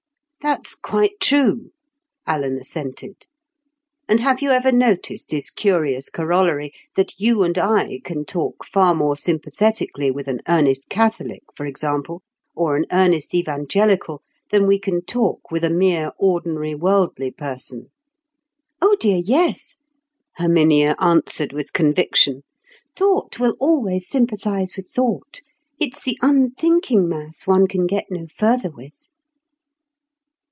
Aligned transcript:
"That's 0.43 0.73
quite 0.73 1.19
true," 1.21 1.69
Alan 2.25 2.57
assented. 2.57 3.27
"And 4.09 4.19
have 4.21 4.41
you 4.41 4.49
ever 4.49 4.71
noticed 4.71 5.29
this 5.29 5.51
curious 5.51 6.09
corollary, 6.09 6.73
that 6.95 7.13
you 7.19 7.43
and 7.43 7.55
I 7.59 8.01
can 8.03 8.25
talk 8.25 8.65
far 8.65 8.95
more 8.95 9.15
sympathetically 9.15 10.09
with 10.09 10.27
an 10.27 10.41
earnest 10.47 10.89
Catholic, 10.89 11.43
for 11.55 11.67
example, 11.67 12.23
or 12.55 12.75
an 12.75 12.85
earnest 12.91 13.35
Evangelical, 13.35 14.23
than 14.49 14.65
we 14.65 14.79
can 14.79 15.05
talk 15.05 15.51
with 15.51 15.63
a 15.63 15.69
mere 15.69 16.11
ordinary 16.17 16.73
worldly 16.73 17.29
person." 17.29 17.91
"Oh 18.81 18.97
dear, 18.99 19.21
yes," 19.23 19.75
Herminia 20.37 20.95
answered 20.99 21.53
with 21.53 21.71
conviction. 21.71 22.41
"Thought 22.95 23.37
will 23.39 23.55
always 23.59 24.07
sympathise 24.09 24.75
with 24.75 24.89
thought. 24.89 25.41
It's 25.79 26.03
the 26.03 26.17
unthinking 26.23 27.07
mass 27.07 27.45
one 27.45 27.67
can 27.67 27.85
get 27.85 28.05
no 28.09 28.25
further 28.25 28.71
with." 28.71 29.07